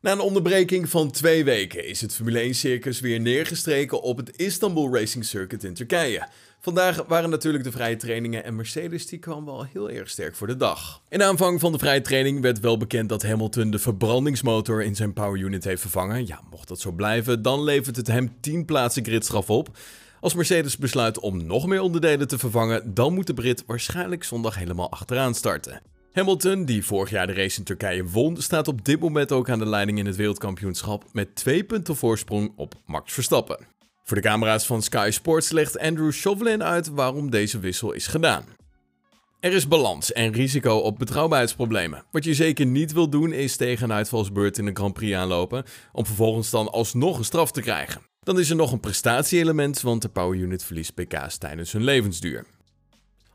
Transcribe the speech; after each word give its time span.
Na 0.00 0.12
een 0.12 0.20
onderbreking 0.20 0.88
van 0.88 1.10
twee 1.10 1.44
weken 1.44 1.86
is 1.86 2.00
het 2.00 2.14
Formule 2.14 2.54
1-circus 2.54 3.00
weer 3.00 3.20
neergestreken 3.20 4.02
op 4.02 4.16
het 4.16 4.36
Istanbul 4.36 4.94
Racing 4.94 5.24
Circuit 5.24 5.64
in 5.64 5.74
Turkije. 5.74 6.28
Vandaag 6.60 7.04
waren 7.08 7.30
natuurlijk 7.30 7.64
de 7.64 7.70
vrije 7.70 7.96
trainingen 7.96 8.44
en 8.44 8.56
Mercedes 8.56 9.06
die 9.06 9.18
kwam 9.18 9.44
wel 9.44 9.64
heel 9.64 9.90
erg 9.90 10.10
sterk 10.10 10.36
voor 10.36 10.46
de 10.46 10.56
dag. 10.56 11.02
In 11.08 11.22
aanvang 11.22 11.60
van 11.60 11.72
de 11.72 11.78
vrije 11.78 12.00
training 12.00 12.40
werd 12.40 12.60
wel 12.60 12.76
bekend 12.76 13.08
dat 13.08 13.22
Hamilton 13.22 13.70
de 13.70 13.78
verbrandingsmotor 13.78 14.82
in 14.82 14.96
zijn 14.96 15.12
power 15.12 15.40
unit 15.40 15.64
heeft 15.64 15.80
vervangen. 15.80 16.26
Ja, 16.26 16.40
mocht 16.50 16.68
dat 16.68 16.80
zo 16.80 16.92
blijven, 16.92 17.42
dan 17.42 17.62
levert 17.62 17.96
het 17.96 18.06
hem 18.06 18.32
10 18.40 18.64
plaatsen 18.64 19.04
gridstraf 19.04 19.50
op. 19.50 19.76
Als 20.20 20.34
Mercedes 20.34 20.76
besluit 20.76 21.18
om 21.18 21.46
nog 21.46 21.66
meer 21.66 21.80
onderdelen 21.80 22.28
te 22.28 22.38
vervangen, 22.38 22.94
dan 22.94 23.14
moet 23.14 23.26
de 23.26 23.34
Brit 23.34 23.64
waarschijnlijk 23.66 24.24
zondag 24.24 24.58
helemaal 24.58 24.90
achteraan 24.90 25.34
starten. 25.34 25.80
Hamilton, 26.12 26.64
die 26.64 26.84
vorig 26.84 27.10
jaar 27.10 27.26
de 27.26 27.32
race 27.32 27.58
in 27.58 27.64
Turkije 27.64 28.04
won, 28.04 28.36
staat 28.36 28.68
op 28.68 28.84
dit 28.84 29.00
moment 29.00 29.32
ook 29.32 29.50
aan 29.50 29.58
de 29.58 29.66
leiding 29.66 29.98
in 29.98 30.06
het 30.06 30.16
wereldkampioenschap 30.16 31.04
met 31.12 31.34
twee 31.34 31.64
punten 31.64 31.96
voorsprong 31.96 32.52
op 32.56 32.74
Max 32.86 33.12
Verstappen. 33.12 33.66
Voor 34.04 34.16
de 34.16 34.22
camera's 34.22 34.66
van 34.66 34.82
Sky 34.82 35.08
Sports 35.12 35.50
legt 35.50 35.78
Andrew 35.78 36.12
Chauvelin 36.12 36.62
uit 36.62 36.88
waarom 36.88 37.30
deze 37.30 37.58
wissel 37.58 37.92
is 37.92 38.06
gedaan. 38.06 38.44
Er 39.40 39.52
is 39.52 39.68
balans 39.68 40.12
en 40.12 40.32
risico 40.32 40.76
op 40.76 40.98
betrouwbaarheidsproblemen. 40.98 42.04
Wat 42.10 42.24
je 42.24 42.34
zeker 42.34 42.66
niet 42.66 42.92
wil 42.92 43.08
doen 43.08 43.32
is 43.32 43.56
tegen 43.56 43.84
een 43.84 43.96
uitvalsbeurt 43.96 44.58
in 44.58 44.66
een 44.66 44.76
Grand 44.76 44.94
Prix 44.94 45.16
aanlopen, 45.16 45.64
om 45.92 46.06
vervolgens 46.06 46.50
dan 46.50 46.70
alsnog 46.70 47.18
een 47.18 47.24
straf 47.24 47.52
te 47.52 47.60
krijgen. 47.60 48.02
Dan 48.20 48.38
is 48.38 48.50
er 48.50 48.56
nog 48.56 48.72
een 48.72 48.80
prestatie-element, 48.80 49.80
want 49.80 50.02
de 50.02 50.08
Power 50.08 50.38
Unit 50.38 50.64
verliest 50.64 50.94
pk's 50.94 51.38
tijdens 51.38 51.72
hun 51.72 51.84
levensduur 51.84 52.46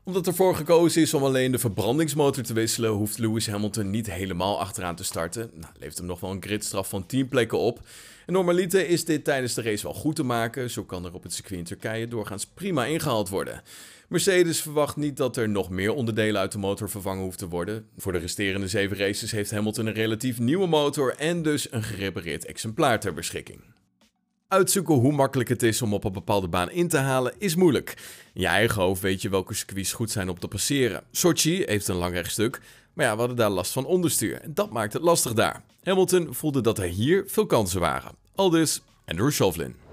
omdat 0.04 0.26
ervoor 0.26 0.56
gekozen 0.56 1.02
is 1.02 1.14
om 1.14 1.22
alleen 1.22 1.52
de 1.52 1.58
verbrandingsmotor 1.58 2.42
te 2.42 2.52
wisselen, 2.52 2.90
hoeft 2.90 3.18
Lewis 3.18 3.46
Hamilton 3.46 3.90
niet 3.90 4.10
helemaal 4.10 4.60
achteraan 4.60 4.96
te 4.96 5.04
starten. 5.04 5.50
Nou, 5.54 5.72
levert 5.78 5.98
hem 5.98 6.06
nog 6.06 6.20
wel 6.20 6.30
een 6.30 6.42
gridstraf 6.42 6.88
van 6.88 7.06
10 7.06 7.28
plekken 7.28 7.58
op. 7.58 7.80
En 8.26 8.32
normaliter 8.32 8.88
is 8.88 9.04
dit 9.04 9.24
tijdens 9.24 9.54
de 9.54 9.62
race 9.62 9.82
wel 9.82 9.94
goed 9.94 10.16
te 10.16 10.22
maken. 10.22 10.70
Zo 10.70 10.84
kan 10.84 11.04
er 11.04 11.14
op 11.14 11.22
het 11.22 11.32
circuit 11.32 11.58
in 11.58 11.64
Turkije 11.64 12.08
doorgaans 12.08 12.46
prima 12.46 12.84
ingehaald 12.84 13.28
worden. 13.28 13.62
Mercedes 14.08 14.60
verwacht 14.60 14.96
niet 14.96 15.16
dat 15.16 15.36
er 15.36 15.48
nog 15.48 15.70
meer 15.70 15.94
onderdelen 15.94 16.40
uit 16.40 16.52
de 16.52 16.58
motor 16.58 16.90
vervangen 16.90 17.22
hoeft 17.22 17.38
te 17.38 17.48
worden. 17.48 17.86
Voor 17.96 18.12
de 18.12 18.18
resterende 18.18 18.68
7 18.68 18.96
races 18.96 19.30
heeft 19.30 19.50
Hamilton 19.50 19.86
een 19.86 19.92
relatief 19.92 20.38
nieuwe 20.38 20.66
motor 20.66 21.14
en 21.16 21.42
dus 21.42 21.72
een 21.72 21.82
gerepareerd 21.82 22.44
exemplaar 22.44 23.00
ter 23.00 23.14
beschikking. 23.14 23.73
Uitzoeken 24.54 24.94
hoe 24.94 25.12
makkelijk 25.12 25.48
het 25.48 25.62
is 25.62 25.82
om 25.82 25.94
op 25.94 26.04
een 26.04 26.12
bepaalde 26.12 26.48
baan 26.48 26.70
in 26.70 26.88
te 26.88 26.96
halen 26.96 27.34
is 27.38 27.54
moeilijk. 27.54 27.94
In 28.34 28.40
je 28.40 28.46
eigen 28.46 28.82
hoofd 28.82 29.00
weet 29.00 29.22
je 29.22 29.28
welke 29.28 29.54
circuits 29.54 29.92
goed 29.92 30.10
zijn 30.10 30.28
om 30.28 30.38
te 30.38 30.48
passeren. 30.48 31.02
Sochi 31.10 31.62
heeft 31.66 31.88
een 31.88 31.96
lang 31.96 32.14
rechtstuk, 32.14 32.60
maar 32.92 33.06
ja, 33.06 33.12
we 33.12 33.18
hadden 33.18 33.36
daar 33.36 33.50
last 33.50 33.72
van 33.72 33.86
onderstuur 33.86 34.40
en 34.40 34.54
dat 34.54 34.70
maakt 34.70 34.92
het 34.92 35.02
lastig 35.02 35.32
daar. 35.32 35.62
Hamilton 35.82 36.34
voelde 36.34 36.60
dat 36.60 36.78
er 36.78 36.84
hier 36.84 37.24
veel 37.26 37.46
kansen 37.46 37.80
waren. 37.80 38.12
Aldus 38.34 38.82
Andrew 39.06 39.30
Chauvelin. 39.30 39.83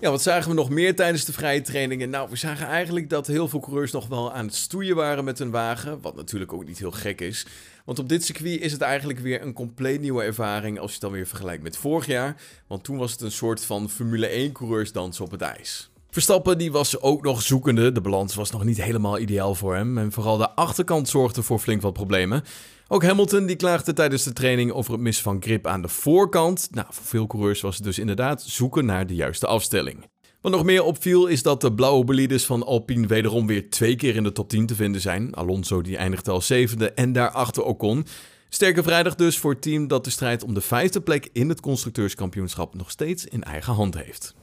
Ja, 0.00 0.10
wat 0.10 0.22
zagen 0.22 0.48
we 0.48 0.54
nog 0.54 0.70
meer 0.70 0.96
tijdens 0.96 1.24
de 1.24 1.32
vrije 1.32 1.60
trainingen? 1.60 2.10
Nou, 2.10 2.30
we 2.30 2.36
zagen 2.36 2.66
eigenlijk 2.66 3.10
dat 3.10 3.26
heel 3.26 3.48
veel 3.48 3.60
coureurs 3.60 3.92
nog 3.92 4.06
wel 4.06 4.32
aan 4.32 4.46
het 4.46 4.54
stoeien 4.54 4.96
waren 4.96 5.24
met 5.24 5.38
hun 5.38 5.50
wagen. 5.50 6.00
Wat 6.00 6.16
natuurlijk 6.16 6.52
ook 6.52 6.66
niet 6.66 6.78
heel 6.78 6.90
gek 6.90 7.20
is. 7.20 7.46
Want 7.84 7.98
op 7.98 8.08
dit 8.08 8.24
circuit 8.24 8.60
is 8.60 8.72
het 8.72 8.80
eigenlijk 8.80 9.18
weer 9.18 9.42
een 9.42 9.52
compleet 9.52 10.00
nieuwe 10.00 10.22
ervaring 10.22 10.78
als 10.78 10.86
je 10.86 10.92
het 10.92 11.02
dan 11.02 11.12
weer 11.12 11.26
vergelijkt 11.26 11.62
met 11.62 11.76
vorig 11.76 12.06
jaar. 12.06 12.36
Want 12.66 12.84
toen 12.84 12.96
was 12.96 13.12
het 13.12 13.20
een 13.20 13.32
soort 13.32 13.64
van 13.64 13.90
Formule 13.90 14.26
1 14.26 14.52
coureursdans 14.52 15.20
op 15.20 15.30
het 15.30 15.40
ijs. 15.40 15.90
Verstappen 16.14 16.58
die 16.58 16.72
was 16.72 17.00
ook 17.00 17.22
nog 17.22 17.42
zoekende. 17.42 17.92
De 17.92 18.00
balans 18.00 18.34
was 18.34 18.50
nog 18.50 18.64
niet 18.64 18.82
helemaal 18.82 19.18
ideaal 19.18 19.54
voor 19.54 19.74
hem. 19.74 19.98
En 19.98 20.12
vooral 20.12 20.36
de 20.36 20.50
achterkant 20.50 21.08
zorgde 21.08 21.42
voor 21.42 21.58
flink 21.58 21.82
wat 21.82 21.92
problemen. 21.92 22.42
Ook 22.88 23.04
Hamilton 23.04 23.46
die 23.46 23.56
klaagde 23.56 23.92
tijdens 23.92 24.22
de 24.22 24.32
training 24.32 24.72
over 24.72 24.92
het 24.92 25.00
mis 25.00 25.20
van 25.20 25.42
grip 25.42 25.66
aan 25.66 25.82
de 25.82 25.88
voorkant. 25.88 26.68
Nou, 26.70 26.86
voor 26.90 27.04
veel 27.04 27.26
coureurs 27.26 27.60
was 27.60 27.74
het 27.74 27.84
dus 27.84 27.98
inderdaad 27.98 28.42
zoeken 28.42 28.84
naar 28.84 29.06
de 29.06 29.14
juiste 29.14 29.46
afstelling. 29.46 30.06
Wat 30.40 30.52
nog 30.52 30.64
meer 30.64 30.82
opviel 30.82 31.26
is 31.26 31.42
dat 31.42 31.60
de 31.60 31.72
blauwe 31.74 32.04
bolides 32.04 32.44
van 32.44 32.66
Alpine 32.66 33.06
wederom 33.06 33.46
weer 33.46 33.70
twee 33.70 33.96
keer 33.96 34.16
in 34.16 34.22
de 34.22 34.32
top 34.32 34.48
10 34.48 34.66
te 34.66 34.74
vinden 34.74 35.00
zijn. 35.00 35.34
Alonso 35.34 35.82
die 35.82 35.96
eindigde 35.96 36.30
als 36.30 36.46
zevende 36.46 36.92
en 36.92 37.12
daarachter 37.12 37.62
Ocon. 37.62 38.06
Sterke 38.48 38.82
vrijdag 38.82 39.14
dus 39.14 39.38
voor 39.38 39.52
het 39.52 39.62
team 39.62 39.88
dat 39.88 40.04
de 40.04 40.10
strijd 40.10 40.44
om 40.44 40.54
de 40.54 40.60
vijfde 40.60 41.00
plek 41.00 41.28
in 41.32 41.48
het 41.48 41.60
constructeurskampioenschap 41.60 42.74
nog 42.74 42.90
steeds 42.90 43.24
in 43.24 43.42
eigen 43.42 43.72
hand 43.72 43.94
heeft. 44.04 44.34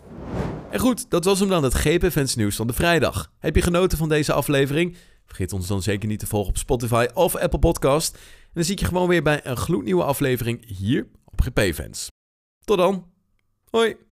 En 0.71 0.79
goed, 0.79 1.09
dat 1.09 1.25
was 1.25 1.39
hem 1.39 1.49
dan 1.49 1.63
het 1.63 1.73
GP 1.73 2.35
nieuws 2.35 2.55
van 2.55 2.67
de 2.67 2.73
vrijdag. 2.73 3.31
Heb 3.39 3.55
je 3.55 3.61
genoten 3.61 3.97
van 3.97 4.09
deze 4.09 4.33
aflevering? 4.33 4.97
Vergeet 5.25 5.53
ons 5.53 5.67
dan 5.67 5.81
zeker 5.81 6.07
niet 6.07 6.19
te 6.19 6.27
volgen 6.27 6.49
op 6.49 6.57
Spotify 6.57 7.07
of 7.13 7.35
Apple 7.35 7.59
Podcast. 7.59 8.15
En 8.15 8.51
dan 8.53 8.63
zie 8.63 8.73
ik 8.73 8.79
je 8.79 8.85
gewoon 8.85 9.07
weer 9.07 9.23
bij 9.23 9.45
een 9.45 9.57
gloednieuwe 9.57 10.03
aflevering 10.03 10.77
hier 10.77 11.07
op 11.25 11.41
GP 11.41 11.73
Fans. 11.73 12.07
Tot 12.63 12.77
dan. 12.77 13.11
Hoi. 13.69 14.10